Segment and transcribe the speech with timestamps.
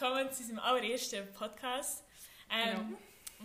[0.00, 2.02] willkommen zu unserem allerersten Podcast.
[2.50, 2.96] Ähm,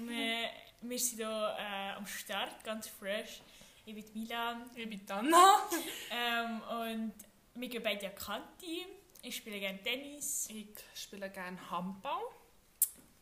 [0.08, 0.50] wir,
[0.81, 3.42] wir sind hier äh, am Start, ganz fresh.
[3.86, 5.68] Ich bin Milan Ich bin Anna.
[6.12, 7.13] ähm, und
[7.55, 8.86] wir gehen beide an Kanti.
[9.21, 12.23] Ich spiele gerne Tennis Ich spiele gerne Handball.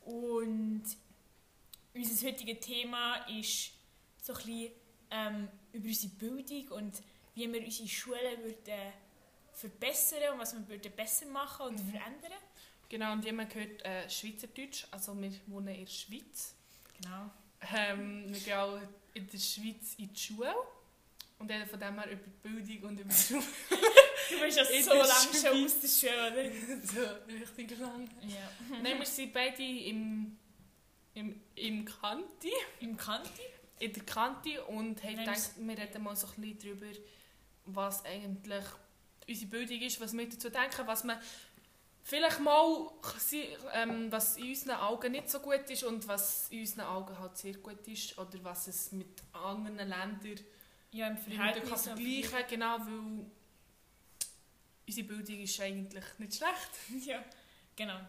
[0.06, 0.84] und
[1.96, 3.72] unser heutiges Thema ist
[4.22, 4.72] so ein bisschen
[5.10, 7.02] ähm, über unsere Bildung und
[7.34, 8.94] wie wir unsere Schule würden
[9.54, 11.90] verbessern und was wir würden besser machen und Mhm.
[11.92, 12.34] verändern.
[12.94, 14.86] Genau, und jemand gehört äh, Schweizerdeutsch.
[14.92, 16.54] Also wir wohnen in der Schweiz.
[17.02, 17.32] Genau.
[17.76, 18.80] Ähm, wir gehen auch
[19.16, 20.54] in der Schweiz in die Schule.
[21.40, 23.42] Und dann von dem her über die Bildung und über die Schule.
[24.30, 26.86] Du bist ja so lange schon aus der Schule, oder?
[27.28, 28.08] so richtig lang.
[28.28, 28.78] Ja.
[28.84, 30.38] Nein, wir sind beide im,
[31.16, 32.52] im, im Kanti.
[32.80, 33.42] Im Kanti?
[33.80, 37.00] In der Kanti und haben Nein, gedacht, wir reden mal so ein bisschen darüber,
[37.66, 38.66] was eigentlich
[39.28, 41.18] unsere Bildung ist, was wir dazu denken, was man
[42.04, 42.90] vielleicht mal,
[43.74, 47.38] ähm, was in unseren Augen nicht so gut ist und was in unseren Augen halt
[47.38, 50.40] sehr gut ist oder was es mit anderen Ländern
[50.92, 51.84] Ja, im kann Verhältnis.
[51.84, 53.26] vergleichen genau, weil
[54.88, 56.70] unsere Bildung ist eigentlich nicht schlecht.
[57.08, 57.24] Ja,
[57.76, 58.00] genau.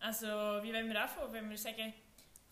[0.00, 1.32] Also, wie wollen wir anfangen?
[1.32, 1.94] Wenn wir sagen,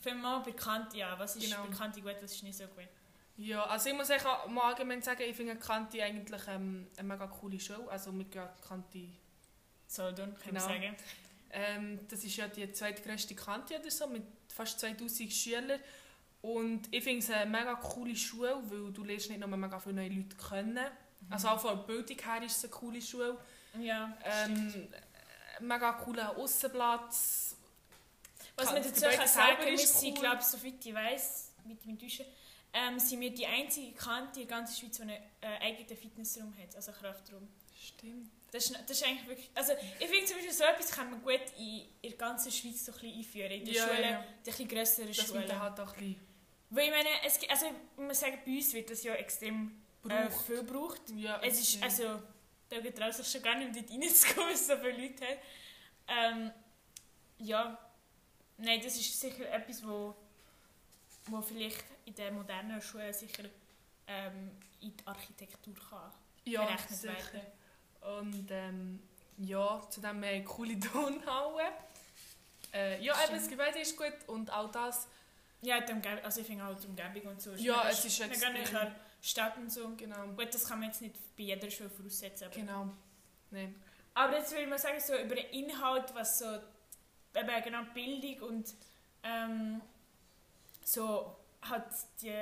[0.00, 1.18] fangen mal bei Kanti an.
[1.18, 1.66] Was ist Genau.
[1.66, 2.88] bei Kanti gut, was ist nicht so gut?
[3.36, 7.26] Ja, also ich muss echt mal allgemein sagen, ich finde Kanti eigentlich ähm, eine mega
[7.26, 7.90] coole Schule.
[7.90, 9.10] Also gehen Kanti
[9.92, 10.54] So, dann können Genau.
[10.54, 10.96] wir sagen.
[11.50, 15.78] Ähm, das ist ja die zweitgrößte Kante oder so, mit fast 2000 Schülern.
[16.40, 19.96] Und ich finde es eine mega coole Schule, weil du lernst nicht nur mega viele
[19.96, 20.86] neue Leute kennen.
[21.28, 23.36] Also auch von der Bildung her ist es eine coole Schule.
[23.78, 24.16] Ja.
[24.24, 24.88] Ähm,
[25.60, 27.54] mega cooler Aussenplatz.
[28.56, 30.14] Was man dazu kann selber sagen, ist cool.
[30.14, 32.26] glaube ich, soweit ich weiss, mit dem Täuschen,
[32.72, 35.10] ähm, sind wir die einzige Kanti in der ganzen Schweiz, die einen
[35.42, 37.46] äh, eigenen Fitnessraum hat, also Kraftraum.
[37.78, 38.30] Stimmt.
[38.52, 39.50] Das ist, das ist eigentlich wirklich...
[39.54, 42.84] Also, ich finde zum Beispiel so etwas kann man gut in, in der ganzen Schweiz
[42.84, 43.50] so ein bisschen einführen.
[43.50, 44.24] In den Ja, Schulen, ja.
[44.46, 45.48] den etwas grösseren man Schulen.
[45.48, 46.20] da halt auch ein bisschen
[46.70, 50.56] Weil ich meine, es, also, muss sagen, bei uns wird das ja extrem äh, viel
[50.58, 51.00] gebraucht.
[51.16, 52.22] Ja, Es ist, also,
[52.68, 55.26] da geht raus, ich schon gar nicht, um dort reinzukommen, weil es so viele Leute
[55.26, 55.38] hat.
[56.08, 56.52] Ähm,
[57.38, 57.78] ja,
[58.58, 60.14] nein, das ist sicher etwas, wo,
[61.28, 63.44] wo vielleicht in der modernen Schule sicher
[64.06, 64.50] ähm,
[64.82, 66.12] in die Architektur kann
[66.44, 67.32] ja, berechnet sicher.
[67.32, 67.46] werden.
[68.02, 69.00] Und ähm,
[69.38, 71.62] ja, zudem haben wir eine coole Turnhalle.
[72.72, 75.06] Äh, ja, eben, das Gebäude ist gut und auch das.
[75.60, 77.52] Ja, die Umgebung, also ich finde auch die Umgebung und so.
[77.52, 78.52] Ja, es ist extrem.
[78.54, 79.90] näher an der Stadt und so.
[79.96, 80.26] Genau.
[80.28, 82.44] Gut, das kann man jetzt nicht bei jeder Schule voraussetzen.
[82.46, 82.90] Aber, Genau.
[83.50, 83.74] Nein.
[84.14, 86.46] aber jetzt will ich mal sagen, so über den Inhalt, was so
[87.34, 88.74] eben genau Bildung und
[89.22, 89.80] ähm,
[90.84, 91.86] so hat
[92.20, 92.34] die,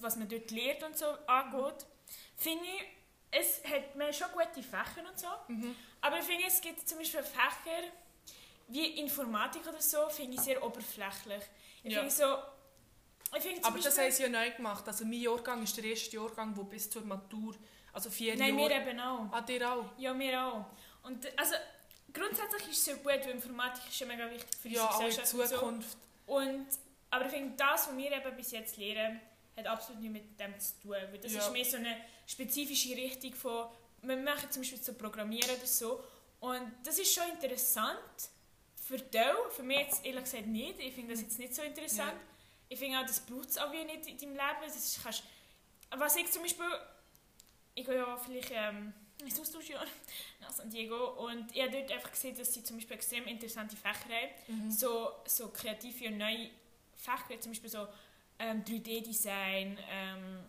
[0.00, 1.86] was man dort lernt und so angeht,
[2.36, 2.82] finde ich,
[3.30, 5.28] es hat man schon gute Fächer und so.
[5.48, 5.76] Mhm.
[6.00, 7.82] Aber ich finde, es gibt zum Beispiel Fächer
[8.68, 11.42] wie Informatik oder so, finde ich sehr oberflächlich.
[11.82, 12.00] Ich Ja.
[12.00, 12.36] finde so,
[13.36, 14.86] ich finde Aber das Beispiel, haben sie ja neu gemacht.
[14.86, 17.54] Also mein Jahrgang ist der erste Jahrgang, der bis zur Matur,
[17.92, 18.88] also vier Nein, wir Jahre...
[18.88, 19.28] eben auch.
[19.32, 19.84] Ah, dir auch?
[19.98, 20.66] Ja, wir auch.
[21.02, 21.54] Und also,
[22.12, 25.10] grundsätzlich ist es sehr gut, weil Informatik ist ja mega wichtig für Ja, auch unsere
[25.10, 25.52] in Gesellschaft.
[25.52, 25.98] und Zukunft.
[26.26, 26.32] So.
[26.34, 26.66] Und,
[27.10, 29.20] aber ich finde, das, was wir eben bis jetzt lernen,
[29.56, 30.90] hat absolut nichts mit dem zu tun.
[31.10, 31.40] Weil das Ja.
[31.40, 31.96] ist mehr so eine
[32.30, 33.66] spezifische Richtung von,
[34.02, 36.02] wir machen zum Beispiel so Programmieren oder so.
[36.38, 37.98] Und das ist schon interessant.
[38.76, 39.20] Für dich,
[39.50, 40.78] für mich jetzt ehrlich gesagt nicht.
[40.78, 42.14] Ich finde das jetzt nicht so interessant.
[42.68, 44.60] Ich finde auch, das braucht es auch wie nicht in deinem Leben.
[44.64, 45.24] Das ist, kannst,
[45.96, 46.66] was ich zum Beispiel,
[47.74, 48.92] ich gehe ja vielleicht ähm,
[49.22, 49.84] ins Austauschjahr
[50.40, 53.76] nach San Diego und ich habe dort einfach gesehen, dass sie zum Beispiel extrem interessante
[53.76, 54.66] Fächer haben.
[54.66, 54.70] Mhm.
[54.70, 56.50] So, so kreative und neue
[56.94, 57.86] Fächer, zum Beispiel so
[58.38, 60.44] ähm, 3D-Design, ähm.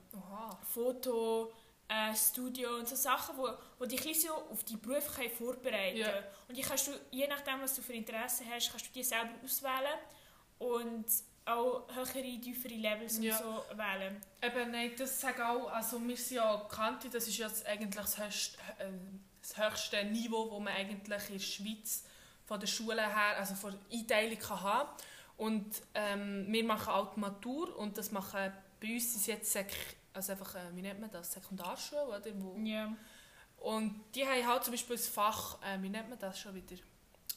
[0.74, 1.52] Foto,
[1.92, 6.14] äh, Studio und so Sachen, wo, wo dich so auf die Berufe können vorbereiten Ja.
[6.48, 9.32] Und die kannst du, je nachdem, was du für Interessen hast, kannst du die selber
[9.44, 10.00] auswählen
[10.60, 11.06] und
[11.44, 13.38] auch höhere, tiefere Levels Ja.
[13.38, 14.22] und so wählen.
[14.42, 18.18] Eben, nein, das sage auch, also wir sind ja Kante, das ist jetzt eigentlich das
[18.18, 18.86] höchste, äh,
[19.42, 22.06] das höchste Niveau, das man eigentlich in der Schweiz
[22.46, 24.90] von der Schule her, also von der Einteilung kann haben
[25.38, 29.52] Und ähm, wir machen auch die Matur und das machen, bei uns ist jetzt
[30.14, 32.32] also einfach, äh, wie nennt man das, Sekundarschule, oder?
[32.36, 32.94] Wo, Ja.
[33.58, 36.76] Und die haben halt zum Beispiel ein Fach, äh, wie nennt man das schon wieder,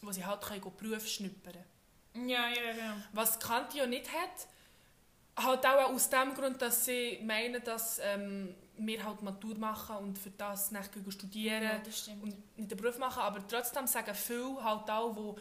[0.00, 1.64] wo sie halt können Berufe schnuppern
[2.14, 2.94] Ja, ja, genau.
[3.12, 4.48] Was Kanti ja nicht hat,
[5.36, 10.18] halt auch aus dem Grund, dass sie meinen, dass ähm, wir halt Matur machen und
[10.18, 14.90] für das nachher studieren Ja, und nicht den Beruf machen, aber trotzdem sagen viele halt
[14.90, 15.36] auch, wo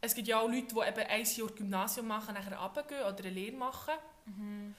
[0.00, 3.30] es gibt ja auch Leute, die eben ein Jahr Gymnasium machen, nachher runtergehen oder eine
[3.30, 3.94] Lehre machen.
[4.26, 4.74] Mhm.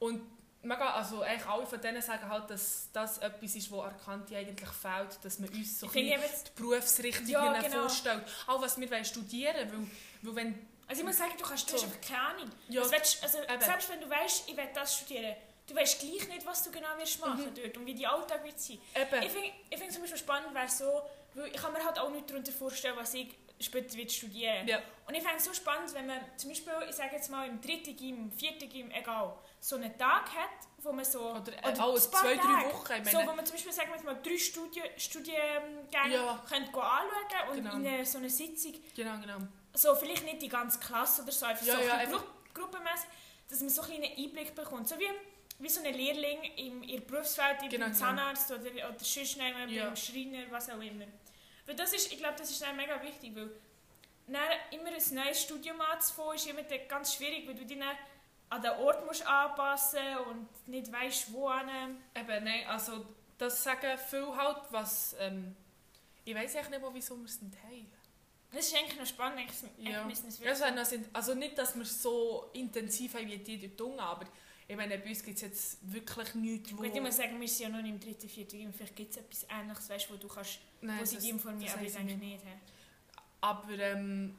[0.00, 0.20] Und
[0.64, 4.68] mega, also eigentlich alle von denen sagen halt, dass das etwas ist, was Arkanti eigentlich
[4.68, 6.14] fehlt, dass man uns so die
[6.56, 7.80] Berufsrichtungen Ja, genau.
[7.82, 8.22] vorstellt.
[8.46, 9.90] Auch was wir studieren wollen.
[10.22, 11.86] Weil, weil wenn, also ich muss sagen, du kannst, du hast So.
[11.86, 12.50] einfach keine Ahnung.
[12.68, 16.28] ja, Also, willst, also selbst wenn du weißt, ich will das studieren, du weißt gleich
[16.28, 17.54] nicht, was du genau wirst machen Mhm.
[17.54, 18.78] dort und wie die Alltag wird sein.
[18.94, 21.02] eben, Ich finde ich find zum Beispiel spannend, wäre so,
[21.34, 23.28] weil ich kann mir halt auch nicht darunter vorstellen, was ich
[23.60, 26.96] später will studieren ja, Und ich fände es so spannend, wenn man zum Beispiel, ich
[26.96, 30.92] sage jetzt mal im dritten Gym, im vierten Gym, egal, so einen Tag hat, wo
[30.92, 31.20] man so...
[31.30, 32.66] oder, äh, oder ein paar zwei, drei Tage.
[32.74, 32.92] Wochen.
[33.02, 36.44] Ich So, meine, wo man zum Beispiel, sagen wir mal, drei Studi Studiengänge Ja.
[36.48, 37.74] könnte anschauen und Genau.
[37.76, 39.38] in eine, so eine Sitzung, genau, genau.
[39.74, 42.62] so vielleicht nicht die ganze Klasse oder so, einfach Ja, so ein ja, einfach- Gru
[42.62, 43.08] gruppenmäßig,
[43.48, 44.88] dass man so ein einen Einblick bekommt.
[44.88, 45.08] So wie,
[45.58, 47.92] wie so ein Lehrling im, in der Berufswelt, Genau, genau.
[47.96, 49.84] Zahnarzt oder, oder sonst Ja.
[49.86, 51.04] beim Schreiner, was auch immer.
[51.66, 53.50] Weil das ist, ich glaube, das ist dann mega wichtig, weil
[54.26, 57.96] dann immer ein neues Studium anzufangen, ist immer ganz schwierig, weil du dich dann
[58.50, 62.02] an den Ort musst anpassen und nicht weißt, wo hin.
[62.14, 63.04] Eben, nein, also
[63.38, 65.16] das sagen viele halt, was...
[65.18, 65.56] Ähm,
[66.24, 67.90] ich weiß eigentlich nicht mal, wieso wir es nicht haben.
[68.50, 70.02] Das ist eigentlich noch spannend, eigentlich, Ja.
[70.02, 70.62] eigentlich es Ja, es
[71.12, 74.26] also nicht, dass wir so intensiv haben wie die dort unten, aber
[74.66, 76.76] ich meine, bei uns gibt es jetzt wirklich nichts, wo...
[76.78, 78.72] Gut, ich muss sagen, wir sind ja noch nicht im dritten, vierten Gym.
[78.72, 81.64] Vielleicht gibt es etwas Ähnliches, weißt, wo du kannst, Nein, wo sie das- dich informieren,
[81.66, 82.44] das aber ich denke nicht.
[82.44, 82.52] hä?
[83.42, 84.34] Aber ähm,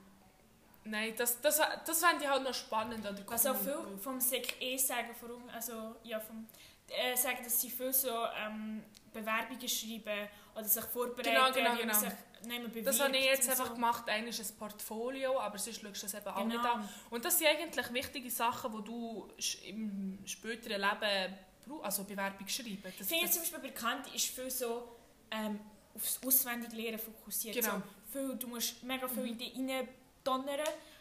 [0.83, 2.99] nein, das, das, das fände ich halt noch spannend.
[3.05, 6.47] Oder Was auch cool, viel vom SEC eh sagen, warum, also, ja, vom,
[6.89, 8.83] äh, sagen, dass sie viel so ähm,
[9.13, 11.93] Bewerbungen schreiben oder sich vorbereiten, Genau, genau, genau.
[11.93, 12.09] sich
[12.47, 12.87] nicht mehr bewirbt.
[12.87, 13.73] Das habe ich jetzt einfach so.
[13.73, 14.03] gemacht.
[14.27, 16.73] Ist ein Portfolio, aber sonst schaust du das eben auch nicht Genau.
[16.73, 16.89] an.
[17.09, 19.27] Und das sind eigentlich wichtige Sachen, die du
[19.65, 21.37] im späteren Leben
[21.81, 22.81] also Bewerbung schreiben.
[22.83, 24.95] Das, Ich finde das, zum Beispiel bekannt ist viel so
[25.31, 25.59] ähm,
[25.95, 27.55] aufs Auswendiglernen fokussiert.
[27.55, 27.81] Genau.
[28.13, 29.29] So, viel, du musst mega viel Mhm.
[29.29, 29.37] in
[29.67, 29.87] dich
[30.23, 30.59] donnern.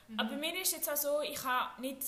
[0.08, 0.20] Mhm.
[0.20, 1.98] Aber bei mir ist es jetzt auch so, ich kann nicht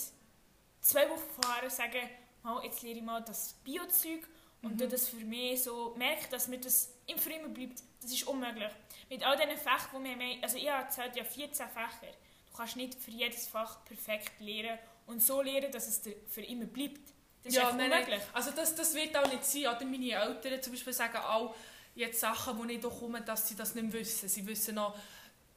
[0.81, 2.09] zwei Wochen vorher sagen,
[2.43, 4.27] mal, jetzt lerne ich mal das Biozeug
[4.63, 4.89] und Mhm.
[4.91, 7.83] das für mich so, merke, dass mir das im Frieden bleibt.
[8.03, 8.71] Das ist unmöglich.
[9.09, 12.13] Mit all diesen Fächern, die wir haben, also ich habe zählt ja 14 Fächer.
[12.51, 16.43] Du kannst nicht für jedes Fach perfekt lernen und so lernen, dass es dir für
[16.43, 17.01] immer bleibt.
[17.45, 18.05] Das ist ja, einfach nein, nein.
[18.05, 18.23] unmöglich.
[18.33, 19.67] Also das, das wird auch nicht sein.
[19.69, 21.55] Oder meine Eltern zum Beispiel sagen auch
[21.95, 24.29] jetzt Sachen, die nicht kommen, dass sie das nicht wissen.
[24.29, 24.97] Sie wissen noch,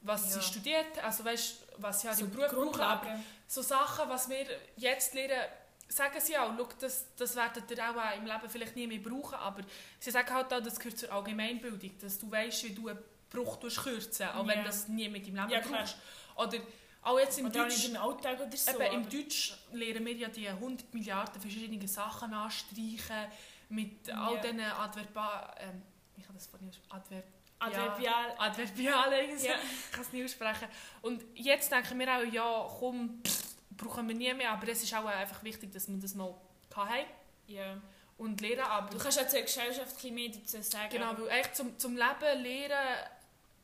[0.02, 0.40] was Ja.
[0.40, 2.80] sie studiert, also weißt, was sie halt So im Beruf brauchen.
[2.80, 4.46] Aber so Sachen, was wir
[4.76, 5.44] jetzt lernen,
[5.90, 9.34] sagen sie auch, schau, das, das werdet ihr auch im Leben vielleicht nie mehr brauchen,
[9.34, 9.62] aber
[9.98, 12.98] sie sagen halt auch, das gehört zur Allgemeinbildung, dass du weißt, wie du einen
[13.28, 15.96] Bruch kürzen, auch wenn du das nie mit im Leben Ja, brauchst.
[16.36, 16.58] Oder
[17.02, 18.70] auch jetzt im Oder Deutsch, im Alltag oder so.
[18.80, 23.26] eben, im Deutsch lernen wir ja die 100 Milliarden verschiedene Sachen anstreichen,
[23.70, 24.40] mit all Ja.
[24.40, 25.54] diesen Adverba...
[25.58, 25.82] Ähm,
[26.16, 27.24] ich kann das vorhin Adverb
[27.62, 28.34] Adverbial.
[28.38, 29.46] Adverbialen, so.
[29.48, 29.54] Ja.
[29.86, 30.68] ich kann es nicht aussprechen.
[31.02, 33.39] Und jetzt denken wir auch, ja, komm, pff,
[33.80, 36.34] brauchen wir nie mehr, aber es ist auch einfach wichtig, dass wir das mal
[36.74, 37.06] haben
[37.46, 37.80] ja.
[38.18, 38.62] und lernen.
[38.62, 40.90] Aber Du kannst auch zur Gesellschaft ein bisschen mehr dazu sagen.
[40.90, 43.06] genau, weil eigentlich zum, zum Leben lernen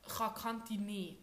[0.09, 1.19] kann Kanti nicht.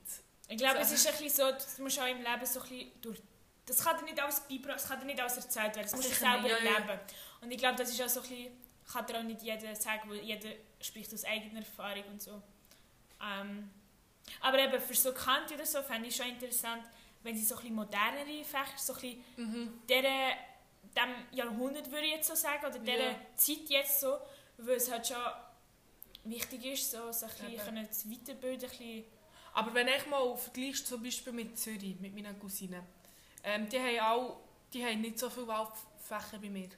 [0.48, 0.96] Ich glaube, es So.
[0.96, 3.22] ist ein bisschen so, du musst auch im Leben so ein bisschen durch...
[3.66, 6.12] Das kann dir nicht alles beibracht, das kann dir nicht alles erzählt werden, das musst
[6.12, 6.72] du selber ja, ja.
[6.74, 7.00] erleben.
[7.42, 8.64] Und ich glaube, das ist auch so ein bisschen...
[8.92, 10.50] Kann dir auch nicht jeder sagen, weil jeder
[10.82, 12.42] spricht aus eigener Erfahrung und so.
[13.22, 13.70] Ähm,
[14.42, 16.84] aber eben für so Kante oder so fände ich schon interessant,
[17.24, 19.82] wenn sie so ein modernere Fächer, so ein Mhm.
[19.90, 20.32] dieser,
[20.96, 23.16] dem Jahrhundert würde ich jetzt so sagen, oder dieser Ja.
[23.36, 24.18] Zeit jetzt so,
[24.58, 25.18] weil es halt schon
[26.26, 29.04] wichtig ist, so, sich ein bisschen zu weiterbilden, ein
[29.56, 32.84] Aber wenn ich mal vergleichst, zum Beispiel mit Zürich, mit meinen Cousinen,
[33.44, 34.40] ähm, die haben auch
[34.74, 36.70] die haben nicht so viele Wahlfächer wie wir.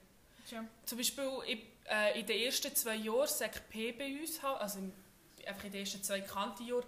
[0.48, 0.68] Schon.
[0.84, 4.80] Zum Beispiel in, äh, in den ersten zwei Jahren, sagt P bei uns, also
[5.46, 6.84] einfach in den ersten zwei Kantenjahren,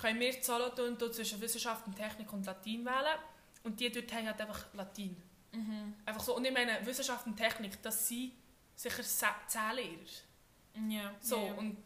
[0.00, 3.18] können wir Solothurn zwischen Wissenschaft und Technik und Latein wählen.
[3.64, 5.20] Und die dort haben halt einfach Latein.
[5.52, 5.94] Mhm.
[6.04, 6.36] Einfach so.
[6.36, 8.32] Und ich meine, Wissenschaft und Technik, das sind
[8.76, 10.88] sicher zehn Lehrer.
[10.88, 11.14] Ja.
[11.20, 11.52] So, ja, ja.
[11.54, 11.76] und,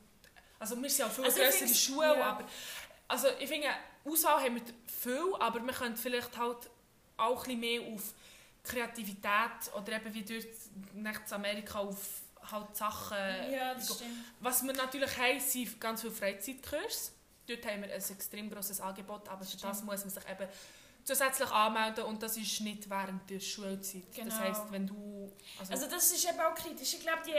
[0.58, 2.24] also wir sind auch viel Also größere Schule, ja.
[2.24, 2.46] aber
[3.08, 3.68] also ich finde,
[4.04, 6.70] Auswahl haben wir viel, aber wir können vielleicht halt
[7.16, 8.14] auch ein bisschen mehr auf
[8.62, 10.46] Kreativität oder eben wie dort
[10.94, 13.16] nach Amerika auf halt Sachen...
[13.50, 14.24] ja, das stimmt.
[14.40, 17.12] Was wir natürlich haben, sind ganz viele Freizeitkurse.
[17.46, 20.48] Dort haben wir ein extrem grosses Angebot, aber für das muss man sich eben
[21.04, 24.04] zusätzlich anmelden und das ist nicht während der Schulzeit.
[24.08, 24.38] Das Genau.
[24.38, 25.32] heisst, wenn du...
[25.58, 26.94] Also, Also das ist eben auch kritisch.
[26.94, 27.34] Ich glaube, die,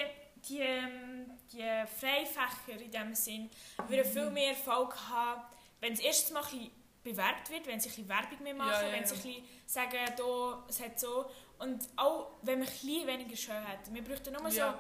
[0.50, 1.60] die, ähm, die
[2.00, 3.50] Freifächer in diesem Sinn
[3.88, 4.34] würden viel Mhm.
[4.34, 5.42] mehr Erfolg haben,
[5.80, 6.70] wenn es erstens mal ein
[7.04, 9.38] bewerbt wird, wenn sie ein Werbung mehr machen, Ja, ja, wenn sie ja.
[9.38, 11.30] ein sagen, da, es hat so.
[11.60, 13.94] Und auch wenn man ein bisschen weniger Schule hat.
[13.94, 14.72] Wir bräuchten nur Ja.
[14.72, 14.78] so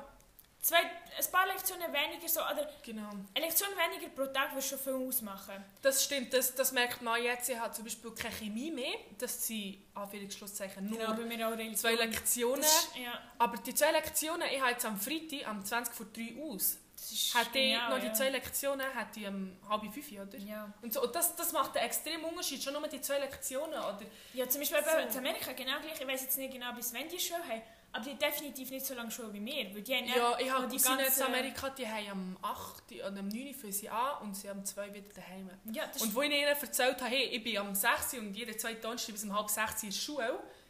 [0.64, 3.10] zwei, ein paar Lektionen weniger so, oder Genau.
[3.36, 5.64] eine Lektion weniger pro Tag würde schon viel ausmachen.
[5.82, 7.50] Das stimmt, das, das merkt man jetzt.
[7.50, 8.96] Ich habe zum Beispiel keine Chemie mehr.
[9.20, 12.62] Das sind, Anführungsschlusszeichen, nur Genau, bei auch zwei Lektionen.
[12.62, 16.42] Ist, ja, Aber die zwei Lektionen, ich habe jetzt am Freitag, am 20 vor 3
[16.42, 16.78] aus.
[17.12, 18.14] ich genial, noch die ja.
[18.14, 20.38] zwei Lektionen, hätte ich um halb fünf, oder?
[20.38, 20.74] Ja.
[20.82, 24.00] Und, so, und das, das macht einen extremen Unterschied, schon nur die zwei Lektionen, oder?
[24.34, 24.86] ja, zum Beispiel So.
[24.86, 26.00] bei in Amerika genau gleich.
[26.00, 27.62] Ich weiß jetzt nicht genau, bis wann die Schule haben,
[27.94, 29.74] aber die haben definitiv nicht so lange Schule wie wir.
[29.76, 32.92] Weil die haben Ja, ich habe die Cousinen in ganze- Amerika, die haben am 8.
[32.92, 33.54] oder am 9.
[33.54, 35.50] für sie an und sie am 2 wieder daheim.
[35.72, 38.16] Ja, das Und wo ich ihnen erzählt habe, hey, ich bin am 6.
[38.20, 40.24] und jede zweite Donnerstag bis um halb 6 in der Schule,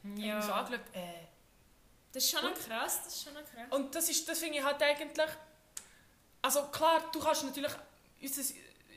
[0.04, 0.42] haben ja.
[0.42, 1.00] sie so angeschaut, äh.
[2.12, 3.00] das ist schon Und- krass.
[3.06, 3.68] Das ist schon krass.
[3.72, 5.30] Und das, ist, das finde ich halt eigentlich...
[6.42, 7.72] Also klar, du kannst natürlich...
[8.22, 8.42] Unser,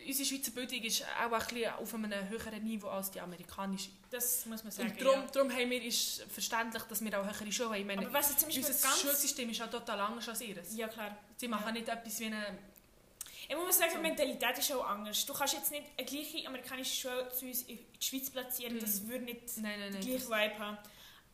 [0.06, 3.90] unsere Schweizer Bildung ist auch ein bisschen auf einem höheren Niveau als die amerikanische.
[4.10, 4.90] Das muss man sagen.
[4.90, 5.26] Und darum, ja.
[5.32, 7.80] darum haben wir, ist verständlich, dass wir auch höhere Schulen haben.
[7.80, 8.88] Ich meine, Aber zum Beispiel unser.
[8.96, 10.74] Schulsystem ist ja total anders als ihres.
[10.76, 11.16] Ja, klar.
[11.36, 11.72] Sie machen Ja.
[11.72, 12.58] nicht etwas wie eine...
[13.48, 13.96] Ich muss sagen, So.
[13.98, 15.24] die Mentalität ist auch anders.
[15.24, 18.80] Du kannst jetzt nicht eine gleiche amerikanische Schule zu uns in die Schweiz platzieren, Mhm.
[18.80, 20.78] das würde nicht Nein, nein, den gleichen Vibe haben.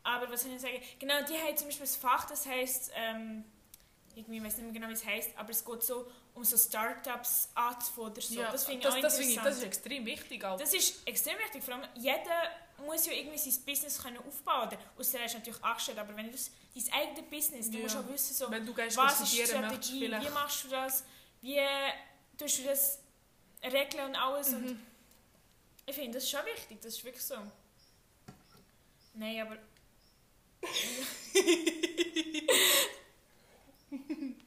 [0.03, 0.79] Aber was soll ich sagen?
[0.99, 3.43] Genau, die haben zum Beispiel ein Fach, das heisst, ähm,
[4.15, 6.57] irgendwie, ich weiß nicht mehr genau, wie es heisst, aber es geht so um so
[6.57, 8.21] Startups anzufordern.
[8.23, 8.41] So.
[8.41, 9.45] Ja, das finde ich das, auch das, finde interessant.
[9.47, 10.43] ich, das ist extrem wichtig.
[10.45, 10.57] Auch.
[10.57, 11.63] Das ist extrem wichtig.
[11.63, 12.51] Vor allem, jeder
[12.85, 14.81] muss ja irgendwie sein Business können aufbauen können.
[14.97, 17.83] Außer er ist natürlich angestellt, aber wenn du dein eigenes Business, du Ja.
[17.83, 21.03] musst auch wissen, so, Wenn du gehst was ist die Strategie, wie machst du das,
[21.41, 21.59] wie
[22.37, 22.99] tust du das
[23.63, 24.49] regeln und alles.
[24.49, 24.79] Und Mhm.
[25.85, 27.35] ich finde, das ist schon wichtig, das ist wirklich so.
[29.13, 29.57] Nein, aber...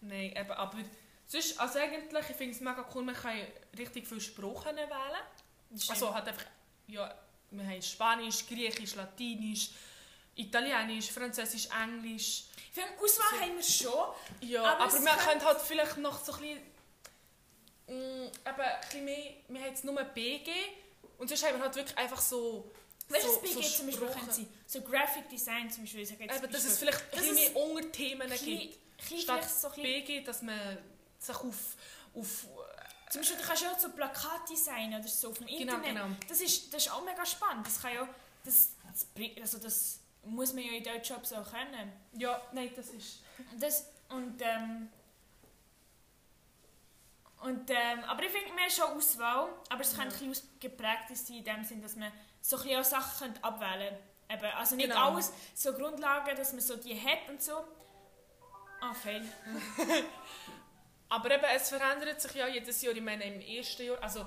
[0.00, 0.78] Nein, eben, aber
[1.26, 3.36] sonst, also eigentlich, ich finde es mega cool, man kann
[3.76, 5.22] richtig viele Sprachen wählen.
[5.88, 6.44] Also hat einfach,
[6.86, 7.14] ja,
[7.50, 9.70] wir haben Spanisch, Griechisch, Latinisch,
[10.34, 12.44] Italienisch, Französisch, Englisch.
[12.72, 14.48] Für eine Auswahl so- haben wir schon.
[14.48, 16.58] Ja, Aber aber, man könnte halt vielleicht noch so ein bisschen,
[17.88, 20.50] mm, eben, ein bisschen mehr, wir haben jetzt nur BG
[21.18, 22.70] und sonst haben wir halt wirklich einfach so,
[23.08, 24.48] du, so, BG so zum Beispiel könnte sein?
[24.66, 26.02] So Graphic Design zum Beispiel.
[26.02, 28.78] Eben, dass es vielleicht ein Das bisschen ist mehr Unterthemen gibt.
[29.00, 30.78] Statt so BG, dass man
[31.18, 31.76] sich auf,
[32.14, 32.46] auf
[33.10, 35.84] Zum Beispiel, du kannst ja auch so Plakate designen oder so auf dem Genau, Internet.
[35.86, 36.06] genau.
[36.28, 37.66] Das, ist, das ist auch mega spannend.
[37.66, 38.08] Das kann ja,
[38.44, 39.06] das, das,
[39.40, 41.92] also das muss man ja in deutschen Jobs auch können.
[42.14, 43.20] Ja, nein, das ist...
[43.58, 44.88] Das, und, ähm,
[47.40, 49.98] und, ähm, aber ich finde, haben schon Auswahl, aber es Ja.
[50.02, 53.42] könnte ein bisschen ausgeprägt sein in dem Sinn, dass man so ein bisschen auch Sachen
[53.44, 53.96] abwählen
[54.28, 54.44] könnte.
[54.46, 55.12] Eben, Also nicht Genau.
[55.12, 57.64] alles, so Grundlagen, dass man so die hat und so.
[58.80, 59.22] Ah, fail.
[61.08, 62.94] Aber eben, es verändert sich ja jedes Jahr.
[62.94, 64.02] Ich meine, im ersten Jahr...
[64.02, 64.26] Also,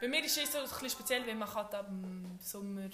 [0.00, 2.90] bei mir ist es so ein bisschen speziell, weil man hat im Sommer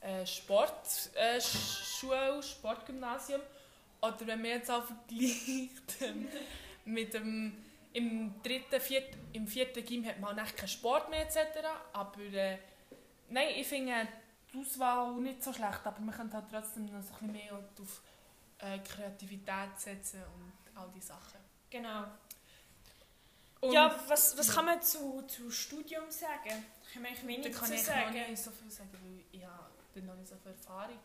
[0.00, 3.40] äh, Sport, äh, Sportgymnasium.
[4.00, 6.28] Oder wenn man jetzt auch vergleicht ähm,
[6.84, 7.64] mit dem...
[7.94, 11.36] Im dritten, vierten, im vierten Gym hat man auch keinen Sport mehr etc.
[11.92, 12.56] Aber äh,
[13.28, 14.08] nein, ich finde
[14.50, 17.52] die Auswahl nicht so schlecht, aber man könnte halt trotzdem noch so ein bisschen mehr
[17.52, 18.00] auf
[18.62, 21.40] äh, Kreativität setzen und all diese Sachen.
[21.70, 22.04] Genau.
[23.60, 26.64] Und ja, was, was kann man zu, zu Studium sagen?
[26.92, 28.18] Kann man eigentlich da wenig kann zu ich sagen.
[28.18, 29.46] noch nicht so viel sagen, weil ich
[29.94, 30.98] dann noch nicht so viel Erfahrung.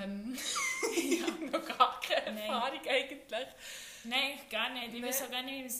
[0.00, 0.38] Ähm,
[0.96, 2.48] ich habe noch gar keine Nein.
[2.50, 3.46] Erfahrung eigentlich.
[4.04, 4.94] Nein, ich gar nicht.
[4.94, 5.74] Ich weiß auch gar nicht.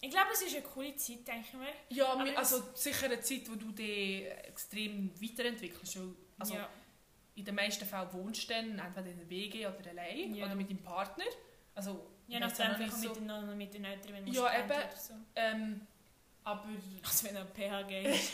[0.00, 1.72] Ich glaube, es ist eine coole Zeit, denke ich mir.
[1.90, 5.98] Ja, Aber also sicher eine Zeit, wo du dich extrem weiterentwickelst.
[6.38, 6.68] Also ja.
[7.34, 10.46] In den meisten Fällen wohnst du dann entweder in der WG oder allein Ja.
[10.46, 11.24] oder mit deinem Partner.
[11.74, 14.24] Also, Je ich weiss auch nachdem, noch vielleicht so- mit, den, mit den Eltern, wenn
[14.24, 14.96] man Ja, eben.
[14.96, 15.14] so.
[15.36, 15.86] Ähm,
[16.44, 16.68] aber
[17.04, 18.32] Also wenn er PH ist.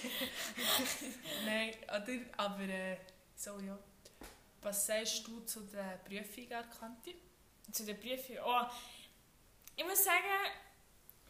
[1.45, 2.97] nein, oder, aber äh,
[3.37, 3.79] so ja.
[4.63, 7.15] Was sagst du zu der Prüfung, Arkanti?
[7.71, 8.41] zu den Prüfungen.
[8.45, 8.63] Oh,
[9.77, 10.25] ich muss sagen,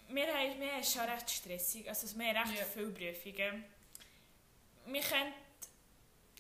[0.09, 1.87] wir haben, wir haben es schon recht stressig.
[1.89, 2.65] Also wir haben recht Ja.
[2.65, 3.65] viele Prüfungen.
[4.87, 5.33] Wir können...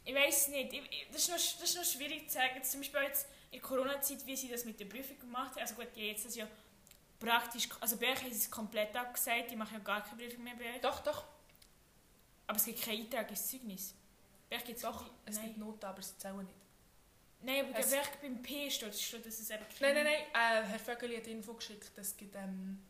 [0.09, 2.53] Ich weiß nicht, ich, ich- das, ist noch, das ist noch schwierig zu sagen.
[2.57, 5.61] Jetzt Zum Beispiel jetzt in der Corona-Zeit, wie sie das mit der Prüfung gemacht haben.
[5.61, 6.47] Also gut, haben jetzt das ja
[7.21, 7.69] praktisch...
[7.81, 9.51] Also bei euch haben sie es komplett abgesagt.
[9.51, 10.81] Die machen ja gar keine Prüfung mehr bei euch.
[10.81, 11.25] Doch, doch.
[12.47, 13.95] Aber es gibt keinen Eintrag ins Zeugnis.
[14.49, 15.45] Bei euch gibt's Doch, es Nein.
[15.49, 16.55] gibt Noten, aber sie zählen nicht.
[17.43, 20.23] Nein, aber Es- bei euch beim P steht, steht dass es eben Nein, nein, nein.
[20.65, 22.83] Äh, Herr Vögeli hat Info geschickt, es, gibt, ähm,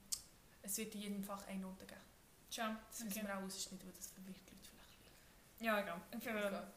[0.62, 2.00] es wird in jedem Fach eine Note geben.
[2.48, 2.76] Schon.
[2.90, 5.66] Das wissen wir auch, es ist nicht, weil das verwirrt die Leute vielleicht.
[5.66, 6.00] Ja, egal.
[6.16, 6.72] Ich finde,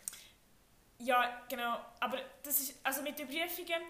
[1.04, 1.44] Ja.
[1.50, 1.78] Genau.
[2.00, 3.82] Aber das ist, also mit den Prüfungen,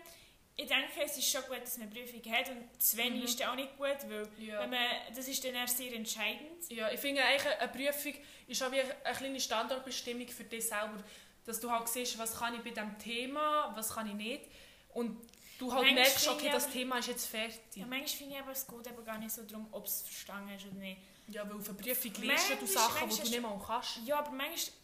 [0.56, 3.26] ich denke, es ist schon gut, dass man Prüfungen hat und zu wenig Mhm.
[3.26, 4.60] ist auch nicht gut, weil Ja.
[4.62, 6.70] wenn man, das ist dann erst sehr entscheidend.
[6.70, 8.14] ja, ich finde eigentlich, eine Prüfung
[8.48, 11.04] ist auch wie eine kleine Standardbestimmung für dich selber.
[11.46, 14.46] Dass du halt siehst, was kann ich bei diesem Thema, was kann ich nicht.
[14.94, 15.20] Und
[15.58, 17.60] du halt Manchmal merkst, okay, das aber- Thema ist jetzt fertig.
[17.76, 20.52] Ja, manchmal finde ich aber, es geht eben gar nicht so darum, ob es verstanden
[20.54, 21.00] hast oder nicht.
[21.30, 24.00] Ja, weil auf der Prüfung lernst du Sachen, die du nicht mal kannst.
[24.06, 24.76] Ja, aber manchmal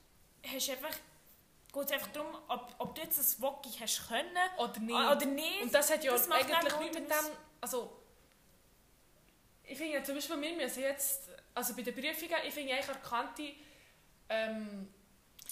[0.47, 0.95] hast du einfach,
[1.77, 4.93] geht es einfach darum, ob, ob du jetzt das Wokki hast können Oder nicht.
[4.95, 5.61] oder nicht.
[5.63, 7.15] Und das hat ja Das eigentlich nichts mit dem...
[7.61, 7.97] Also,
[9.63, 11.29] ich finde zum Beispiel, wir müssen jetzt...
[11.53, 13.53] Also bei den Prüfungen, ich finde eigentlich an der Kante...
[14.29, 14.87] Ähm,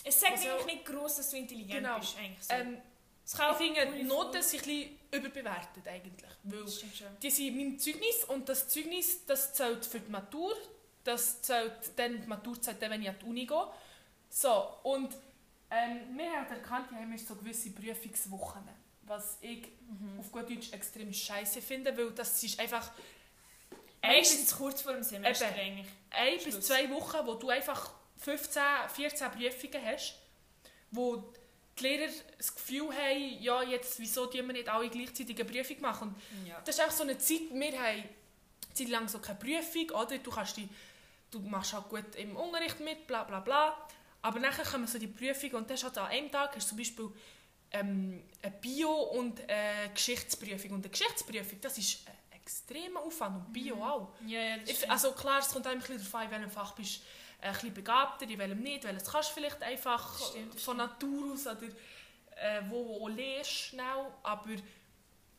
[0.03, 2.00] es sagt Also- eigentlich nicht gross, dass du intelligent Genau.
[2.00, 2.17] bist.
[2.17, 2.53] Eigentlich so.
[2.53, 2.82] ähm,
[3.27, 6.29] ich finde, Noten sind ein bisschen überbewertet eigentlich.
[6.44, 6.63] Weil
[7.22, 10.55] die sind in meinem Zeugnis und das Zeugnis das zählt für die Matur.
[11.03, 13.67] Das zählt dann, die Matur zählt dann, wenn ich an die Uni gehe.
[14.29, 15.15] So, und
[15.75, 18.62] ähm, wir haben erkannt, wir haben so gewisse Prüfungswochen,
[19.03, 20.20] was ich Mhm.
[20.20, 22.91] auf gut Deutsch extrem scheiße finde, weil das ist einfach
[24.01, 25.60] ein Meistens kurz vor dem Semester Eben.
[25.60, 25.88] eigentlich.
[26.12, 26.55] ein Schluss.
[26.55, 28.62] bis zwei Wochen, wo du einfach 15,
[28.94, 30.15] 14 Prüfungen hast,
[30.91, 31.24] wo
[31.77, 35.82] die Lehrer das Gefühl haben, ja, jetzt, wieso tun wir nicht alle gleichzeitig eine Prüfung
[35.82, 36.15] machen.
[36.32, 36.60] Und Ja.
[36.63, 38.03] das ist auch so eine Zeit, wir haben
[38.74, 40.17] Zeit lang so keine Prüfung, oder?
[40.20, 40.70] Du, kannst die,
[41.32, 43.88] du machst halt gut im Unterricht mit, bla bla bla.
[44.25, 46.70] Aber nachher kommen so die Prüfungen und dann hast du an einem Tag hast du
[46.70, 47.10] zum Beispiel
[47.72, 50.72] ähm, eine Bio- und eine Geschichtsprüfung.
[50.72, 53.82] Und eine Geschichtsprüfung, das ist ein extremer Aufwand und Bio Mhm.
[53.84, 54.13] auch.
[54.25, 56.51] Ja, ja, das Ich, also klar, es kommt auch ein bisschen darauf an, in welchem
[56.51, 57.01] Fach bist du
[57.44, 60.62] äh, ein bisschen begabter, in welchem nicht, welches kannst du vielleicht einfach Das stimmt, das
[60.63, 61.67] von Natur aus oder
[62.38, 64.50] äh, wo auch lernst schnell, aber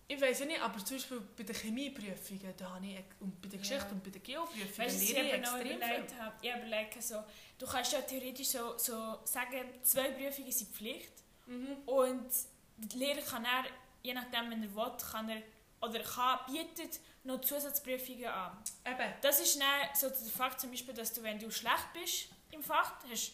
[0.09, 3.49] ich weiß ja nicht, aber zum Beispiel bei den Chemieprüfungen, da habe ich, und bei
[3.49, 3.91] der Geschichte Ja.
[3.93, 6.21] und bei den Geoprüfungen Weißt du, was ich extrem überlegt viel.
[6.21, 6.37] habe?
[6.43, 7.25] Ich habe überlegt, so,
[7.59, 11.13] du kannst ja theoretisch so, so sagen, zwei Prüfungen sind Pflicht
[11.47, 11.77] Mhm.
[11.87, 12.29] und
[12.77, 13.65] der Lehrer kann er,
[14.03, 15.43] je nachdem, wenn er will, kann er
[15.81, 18.57] oder kann, bietet noch Zusatzprüfungen an.
[18.85, 22.29] Eben, Das ist dann so der Fakt zum Beispiel, dass du, wenn du schlecht bist
[22.51, 23.33] im Fach, hast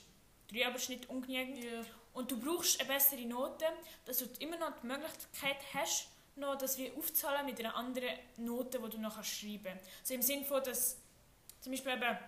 [0.51, 1.83] drei Abschnitte ungenügend ja.
[2.15, 3.65] und du brauchst eine bessere Note,
[4.05, 8.79] dass du immer noch die Möglichkeit hast, noch das wie aufzahlen mit einer anderen Note,
[8.81, 9.89] die du noch schreiben kannst.
[10.01, 10.99] Also im Sinne von, dass
[11.61, 12.19] zum Beispiel eben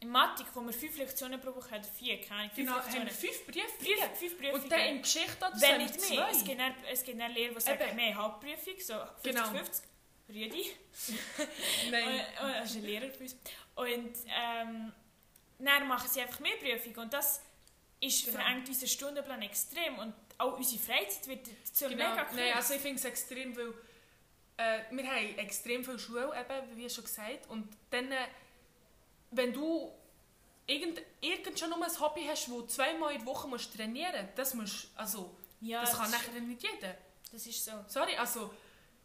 [0.00, 2.92] in Mathematik, wo wir fünf Lektionen pro Woche haben, vier, keine Ahnung, fünf genau, haben
[2.92, 3.34] wir Lektionen.
[3.34, 3.98] fünf Prüfungen.
[3.98, 4.62] Fünf, fünf Prüfungen.
[4.62, 6.28] Und dann in Geschichte so Wenn haben wir nicht mehr.
[6.30, 6.46] Es zwei.
[6.46, 7.96] gibt dann, es gibt dann Lehrer, die sagen, Eben.
[7.98, 9.22] wir haben Halbprüfung, so 50-50.
[9.22, 9.50] Genau.
[10.30, 10.70] Rüdi.
[11.90, 12.04] Nein.
[12.40, 13.36] Und, und, das ist ein Lehrer für uns.
[13.74, 14.92] Und ähm,
[15.58, 16.98] dann machen sie einfach mehr Prüfungen.
[16.98, 17.42] Und das
[18.00, 18.38] ist Genau.
[18.38, 19.98] verengt unseren Stundenplan extrem.
[19.98, 22.10] Und auch unsere Freizeit wird so Genau.
[22.10, 22.26] mega.
[22.34, 23.74] Nein, also ich finde es extrem, weil
[24.56, 27.48] äh, wir haben extrem viel Schule, eben, wie schon gesagt.
[27.48, 28.16] Und dann, äh,
[29.30, 29.92] wenn du
[30.66, 34.38] irgend, irgend schon nur ein Hobby hast, wo zweimal in der Woche musst trainieren musst,
[34.38, 36.94] das, musst, also, ja, das kann ist- nachher nicht jeder.
[37.32, 37.72] das ist so.
[37.86, 38.52] Sorry, also,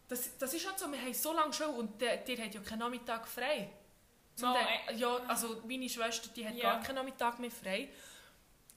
[0.08, 2.62] das, das ist halt so, wir haben so lange Schule und der, der hat ja
[2.62, 3.70] keinen Nachmittag frei.
[4.36, 6.74] Zum Mal, Teil- ja, also meine Schwester, die hat Ja.
[6.74, 7.90] gar keinen Nachmittag mehr frei.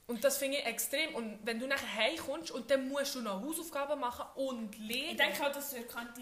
[0.09, 1.13] Und das finde ich extrem.
[1.15, 5.11] Und wenn du nachher heimkommst und dann musst du noch Hausaufgaben machen und lernen.
[5.11, 6.21] Ich denke auch, dass du erkannte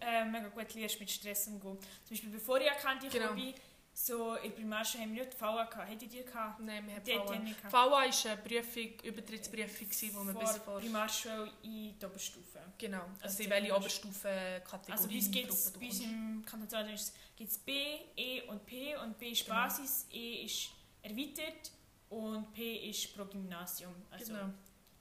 [0.00, 1.76] äh, mega gut lernst mit Stress umgehen.
[2.04, 3.32] Zum Beispiel bevor ich erkannte Genau.
[3.34, 3.52] bin,
[3.96, 5.88] so in Primarschule haben wir nicht die VA gehabt.
[5.90, 6.60] Hättet ihr die gehabt?
[6.60, 7.72] Nein, wir haben Die VA.
[7.72, 10.80] VA war eine Prüfung, Übertrittsprüfung, wo wir bis Vor vor...
[10.80, 12.58] Primarschule in die Oberstufe.
[12.78, 16.00] Genau, Also also die in welche Oberst- Oberstufen-Kategorie Also bei uns gibt es bei uns
[16.00, 16.98] im Kanton Solothurn
[17.36, 17.72] gibt es B,
[18.16, 19.56] E und P und B ist Genau.
[19.56, 20.68] Basis, E ist
[21.02, 21.70] erweitert
[22.10, 23.94] und P ist pro Gymnasium.
[24.10, 24.50] Also, Genau.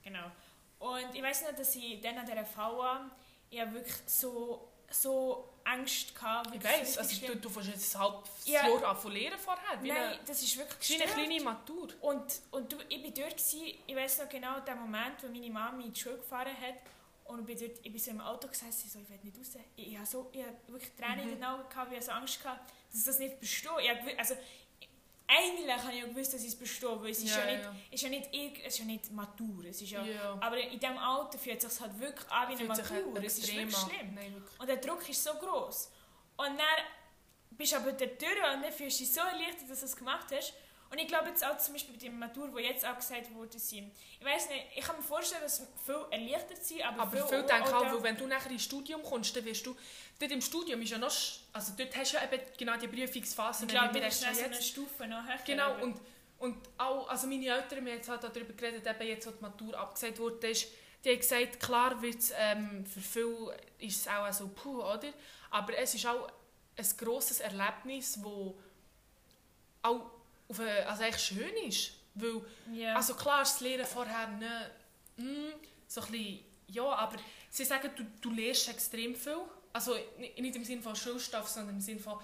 [0.03, 0.31] genau.
[0.79, 3.09] Und ich weiß noch, dass ich dann an dieser VA
[3.49, 6.55] ich hab wirklich so, so Angst hatte.
[6.55, 8.67] Ich richtig also du, du fängst jetzt ein halbes Ja.
[8.67, 9.79] Jahr an von lehren vorher.
[9.81, 11.87] Nein, das ist wirklich wie eine kleine Matur.
[12.01, 15.49] Und, und du, ich bin dort, gewesen, ich weiß noch genau den Moment, wo meine
[15.49, 16.75] Mama in die Schule gefahren hat
[17.25, 19.51] und ich bin, dort, ich bin so im Auto gesessen, so, ich will nicht raus.
[19.77, 21.33] Ich, ich, habe so, ich habe wirklich Tränen Mhm.
[21.33, 24.01] in den Augen gehabt, ich habe so Angst gehabt, dass ich das nicht verstehe.
[24.11, 24.35] Ich also,
[25.27, 27.75] eigentlich habe ich ja gewusst, dass ich es verstehe, weil es ist ja, nicht, ja.
[27.91, 28.29] ist ja nicht,
[28.65, 29.65] es ist ja nicht Matur.
[29.65, 30.37] Es ist ja, Ja.
[30.39, 33.23] Aber in diesem Alter fühlt es sich halt wirklich an wie eine sich Matur.
[33.23, 34.13] Es ist wirklich schlimm.
[34.13, 34.59] Nein, wirklich.
[34.59, 35.91] Und der Druck ist so groß.
[36.37, 36.57] Und dann
[37.51, 39.95] bist du aber da durch und dann fühlst du dich so erleichtert, dass du es
[39.95, 40.53] gemacht hast.
[40.93, 43.57] Und ich glaube jetzt auch zum Beispiel bei der Matur, wo jetzt auch gesagt wurde.
[43.57, 47.29] Ich weiß nicht, ich kann mir vorstellen, dass viel erleichtert sind, aber, Aber viel auch-
[47.47, 49.75] denke ich auch, weil wenn du nachher ins Studium kommst, dann wirst du...
[50.19, 51.11] Dort im Studium ist ja noch...
[51.51, 53.65] Also dort hast du ja eben genau die Prüfungsphase.
[53.65, 55.39] Ich glaube, dann schon so eine Stufe noch höher.
[55.43, 55.99] Genau, und,
[56.37, 59.75] und auch, also meine Eltern haben jetzt halt darüber geredet, eben jetzt, wo die Matur
[59.75, 60.67] abgesagt wurde, ist,
[61.03, 65.11] die haben gesagt, klar wird's, ähm, für viele ist es auch so puh, oder?
[65.49, 66.27] Aber es ist auch
[66.77, 68.23] ein grosses Erlebnis, das
[69.81, 70.11] auch
[70.47, 71.91] auf eine, also eigentlich schön ist.
[72.15, 72.41] Weil,
[72.73, 72.95] ja.
[72.95, 74.49] also klar, das Lehren vorher nicht,
[75.17, 75.53] mm,
[75.87, 77.17] so ein bisschen, ja, aber
[77.49, 79.37] sie sagen, du, du lernst extrem viel.
[79.71, 82.19] Also nicht im Sinne von Schulstoff, sondern im Sinne von,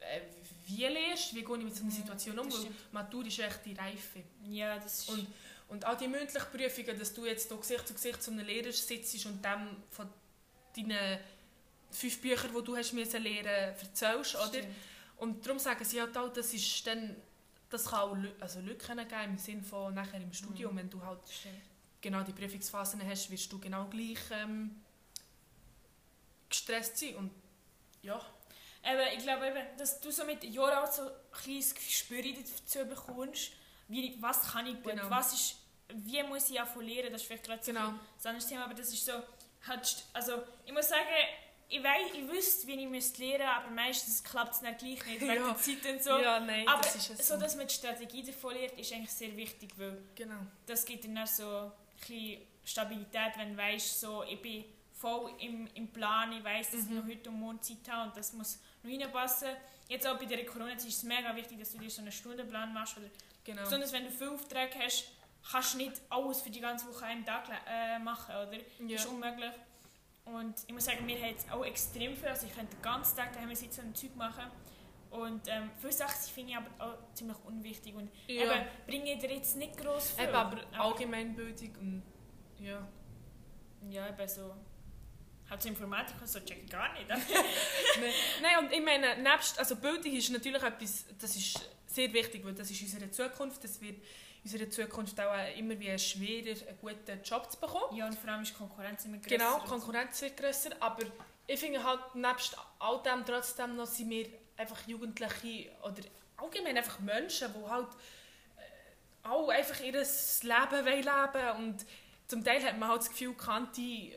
[0.00, 0.20] äh,
[0.66, 2.70] wie lernst wie gehe ich mit so einer Situation um, weil.
[2.92, 4.22] Matur ist echt die Reife.
[4.48, 5.08] ja, das ist...
[5.08, 5.26] Und,
[5.68, 8.70] und auch die mündlichen Prüfungen, dass du jetzt hier Gesicht zu Gesicht zu einem Lehrer
[8.70, 10.08] sitzt und dem von
[10.76, 11.20] deine
[11.90, 14.60] fünf Bücher, die du hast müssen lernen erzählst, oder?
[15.16, 17.16] Und darum sagen sie halt auch, das ist dann,
[17.74, 20.78] das kann auch Lü also Lücken geben im Sinne von nachher im Studium, Mhm.
[20.78, 21.20] wenn du halt
[22.00, 24.82] genau die Prüfungsphasen hast, wirst du genau gleich ähm,
[26.48, 27.30] gestresst sein und
[28.02, 28.20] ja,
[28.82, 32.84] Aber ich glaube eben, dass du so mit Jahren auch so ein kleines Gespür dazu
[32.86, 33.52] bekommst,
[33.88, 35.08] wie, was kann ich gut, Genau.
[35.10, 35.56] was ist,
[35.88, 37.88] wie muss ich auch lernen, das ist vielleicht gerade so genau.
[37.88, 39.12] ein anderes Thema, aber das ist so,
[39.66, 41.00] halt, also ich muss sagen,
[41.68, 45.20] ich weiß, ich wüsste, wie ich müsste lernen, aber meistens klappt es dann gleich nicht,
[45.20, 45.46] wegen Ja.
[45.52, 46.18] der Zeit und so.
[46.18, 49.36] Ja, nein, aber das ist so, dass man die Strategie davon lernt, ist eigentlich sehr
[49.36, 50.36] wichtig, weil genau.
[50.66, 55.32] das gibt dann auch so ein bisschen Stabilität, wenn du weißt, so, ich bin voll
[55.40, 56.96] im, im Plan, ich weiß, dass ich Mhm.
[56.96, 59.48] noch heute und morgen Zeit habe und das muss noch reinpassen.
[59.88, 62.72] Jetzt auch bei der Corona-Zeit ist es mega wichtig, dass du dir so einen Stundenplan
[62.72, 62.96] machst.
[62.96, 63.08] Oder
[63.44, 63.62] genau.
[63.62, 65.08] Besonders wenn du viele Aufträge hast,
[65.50, 68.46] kannst du nicht alles für die ganze Woche an einem Tag äh, machen, oder?
[68.56, 68.96] Das Ja.
[68.96, 69.50] ist unmöglich.
[70.24, 73.16] Und ich muss sagen, wir haben jetzt auch extrem viel, also ich könnte den ganzen
[73.16, 74.44] Tag daheim sitzen und Zeug machen.
[75.10, 78.42] Und ähm, viele Sachen finde ich aber auch ziemlich unwichtig und Ja.
[78.44, 80.24] eben, bringe dir jetzt nicht gross viel.
[80.24, 82.02] Eben, aber Allgemeinbildung und
[82.58, 82.86] ja.
[83.90, 84.54] Ja, eben so.
[85.50, 87.06] Halt so Informatik und so check ich gar nicht.
[87.08, 87.20] Nein,
[88.42, 92.54] Nein, und ich meine, nebst, also Bildung ist natürlich etwas, das ist sehr wichtig, weil
[92.54, 93.62] das ist unsere Zukunft.
[93.64, 94.02] Es wird
[94.44, 97.96] unserer Zukunft auch immer wie schwerer, einen guten Job zu bekommen.
[97.96, 99.36] ja, und vor allem ist die Konkurrenz immer größer.
[99.36, 101.04] Genau, die Konkurrenz wird grösser, aber
[101.46, 104.26] ich finde halt, nebst all dem trotzdem noch sind wir
[104.56, 106.02] einfach Jugendliche oder
[106.36, 107.88] allgemein einfach Menschen, die halt
[108.56, 110.06] äh, auch einfach ihr Leben
[110.42, 111.86] wollen leben und
[112.26, 114.16] zum Teil hat man halt das Gefühl, Kanti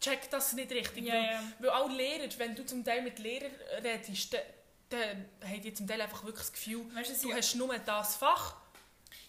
[0.00, 1.04] checkt das nicht richtig.
[1.04, 1.42] Ja, weil, ja.
[1.58, 3.52] weil auch Lehrer, wenn du zum Teil mit Lehrern
[3.82, 4.42] redest, dann,
[4.90, 8.16] dann haben die zum Teil einfach wirklich das Gefühl, Weißt du, du hast nur das
[8.16, 8.56] Fach.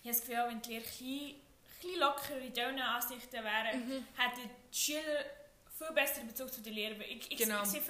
[0.05, 1.35] Ich habe das Gefühl, wenn die
[1.87, 4.07] Lehrer ein bisschen, in diesen Ansichten wären, Mhm.
[4.15, 5.25] hätten die Schüler
[5.77, 7.01] viel besseren Bezug zu den Lehrern.
[7.01, 7.63] Ich, ich, Genau.
[7.63, 7.81] sehe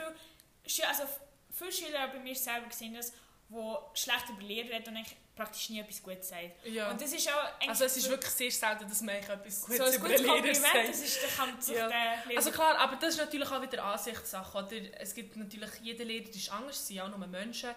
[0.68, 1.04] Schü- also
[1.52, 3.12] viele Schüler bei mir selber gesehen, das,
[3.50, 6.52] die schlecht über Lehrer reden und eigentlich praktisch nie etwas Gutes sagen.
[6.64, 6.90] Ja.
[6.90, 9.84] Und das ist auch Also es ist wirklich sehr selten, dass man etwas Gutes so
[9.84, 10.88] ein über gutes Lehrer sagt.
[10.90, 11.88] das ist, da kann sich Ja.
[11.90, 14.58] der Also klar, aber das ist natürlich auch wieder Ansichtssache.
[14.58, 15.00] Oder?
[15.02, 17.70] Es gibt natürlich, jeder Lehrer ist anders, es sind auch nur Menschen.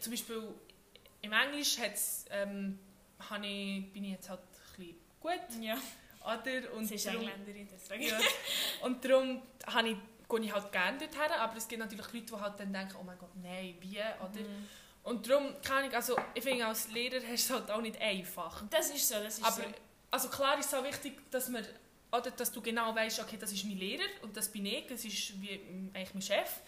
[0.00, 0.54] Zum Beispiel
[1.22, 2.78] im Englisch hat's, ähm,
[3.30, 5.62] habe ich, bin ich jetzt halt ein bisschen gut.
[5.62, 5.76] ja,
[6.24, 6.72] Oder?
[6.74, 8.04] Und sie ist darum- Engländerin, deswegen.
[8.04, 8.18] ja.
[8.82, 9.96] Und darum habe ich,
[10.28, 13.04] gehe ich halt gerne dorthin, aber es gibt natürlich Leute, die halt dann denken, oh
[13.04, 13.98] mein Gott, nein, wie?
[13.98, 14.40] Oder?
[14.40, 14.68] Mhm.
[15.04, 18.00] Und darum kann ich, also ich finde, als Lehrer hast du es halt auch nicht
[18.00, 18.62] einfach.
[18.70, 19.62] Das ist so, das ist Aber so.
[20.10, 21.62] also klar ist es auch wichtig, dass, man,
[22.10, 25.04] oder, dass du genau weißt, okay, das ist mein Lehrer und das bin ich, das
[25.04, 25.60] ist wie,
[25.92, 26.60] eigentlich mein Chef.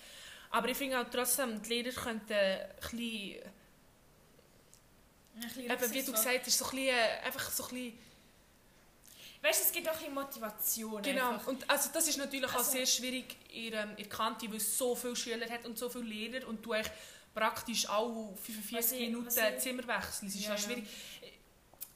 [0.50, 3.36] Aber ich finde auch trotzdem, die Lehrer könnten Ein bisschen
[5.36, 7.98] eben, wie du gesagt hast, so ein bisschen, äh, einfach so ein bisschen,
[9.42, 11.02] Weißt du, es gibt auch ein bisschen Motivation.
[11.02, 11.32] genau.
[11.34, 11.46] Einfach.
[11.48, 14.96] Und also das ist natürlich auch Also- sehr schwierig in, der Kante, weil es so
[14.96, 16.92] viele Schüler hat und so viele Lehrer und du eigentlich
[17.34, 20.22] praktisch alle 45 Was ich- Minuten ich- Zimmer wechselst.
[20.22, 20.58] Es ist Ja, ja ja.
[20.62, 20.88] schwierig,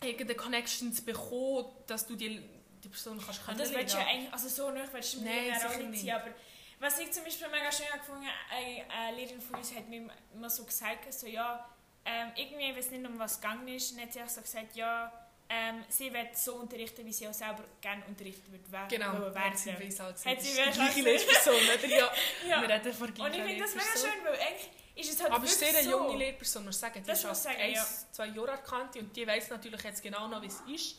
[0.02, 2.42] irgendeine Connection zu bekommen, dass du die,
[2.84, 4.08] die Person kannst Und das willst du ja kennenlernen.
[4.08, 6.30] eigentlich, also so nicht willst du Nein, mir auch sicher nicht ziehen, aber
[6.78, 10.08] was ich zum Beispiel mega schön gefunden habe, eine, eine Lehrerin von uns hat mir
[10.34, 11.68] immer so gesagt, so ja,
[12.04, 14.40] ähm, irgendwie, ich weiß nicht, um was es gegangen ist, und hat sie auch so
[14.40, 15.12] gesagt, ja,
[15.48, 19.34] ähm, sie wird so unterrichten, wie sie auch selber gerne unterrichtet wird, wer- Genau, wollen
[19.34, 19.86] hat sie werden.
[19.86, 21.00] weiss halt, Hat sie die wirklich gleiche.
[21.02, 21.86] Lehrperson, oder?
[21.86, 22.12] Ja,
[22.48, 22.62] Ja.
[22.62, 25.44] wir reden von Und ich finde das mega schön, weil eigentlich ist es halt Aber
[25.44, 25.90] es ist sehr eine so.
[25.90, 27.02] junge Lehrperson, muss sagen.
[27.02, 30.02] Die Das ist muss ich sagen, eins, zwei Jahre Kante und die weiss natürlich jetzt
[30.02, 30.96] genau noch, wie es ist.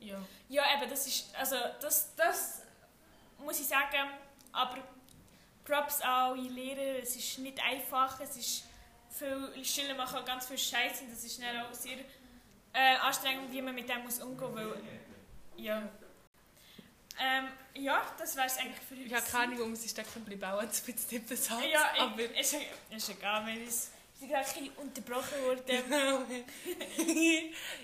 [0.00, 0.18] Ja.
[0.48, 2.62] Ja, eben, das ist, also das, das
[3.38, 4.08] muss ich sagen,
[4.52, 4.78] aber
[5.64, 8.64] Props an Lehrer, es ist nicht einfach, es ist,
[9.18, 11.98] viele Schüler machen auch ganz viel Scheiße und das ist dann auch sehr
[12.72, 14.76] äh, anstrengend, wie man mit dem muss umgehen muss,
[15.56, 15.82] ja.
[17.18, 19.06] Ähm, ja, das wäre es eigentlich für uns.
[19.06, 21.48] Ich habe keine Ahnung, warum sie stecken bleiben, auch wenn es ein bisschen das.
[21.48, 22.38] Ja, ich, aber...
[22.38, 22.56] ist,
[22.90, 25.62] ist egal, wenn es sind gerade ein bisschen unterbrochen worden.
[25.66, 26.24] Genau.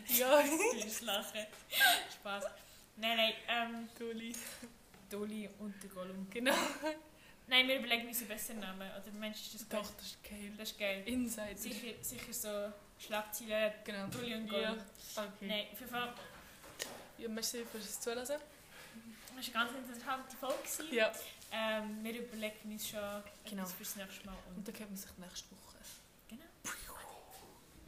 [0.09, 0.42] ja,
[0.81, 1.47] Fürs Lachen.
[2.14, 2.45] Spaß.
[2.97, 4.35] Nein, nein, ähm, Tuli.
[5.11, 6.27] Dolly und der Gollum.
[6.31, 6.55] Genau.
[7.48, 8.88] Nein, wir überlegen uns einen besseren Namen.
[8.90, 9.68] Oder Mensch, ist das?
[9.68, 10.52] Doch, das ist geil.
[10.57, 11.02] Das ist geil.
[11.07, 11.57] Insider.
[11.57, 12.72] Sicher, sicher so
[13.05, 14.07] Schlagzeilen, Genau.
[14.07, 14.70] Dolly und Ja.
[14.70, 14.85] Gollum.
[15.16, 15.46] Okay.
[15.46, 16.14] Nein, auf jeden Fall,
[17.18, 18.37] Ja, merci fürs Zulassen.
[19.37, 20.94] das war eine ganz interessante Folge.
[20.96, 21.12] Ja.
[21.52, 23.00] Ähm, wir überlegen uns schon
[23.44, 23.62] Genau.
[23.62, 24.37] etwas fürs nächste Mal.
[24.48, 25.71] Und Und dann hören wir sich nächste Woche.